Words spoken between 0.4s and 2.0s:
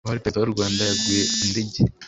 w'u Rwanda yaguye undege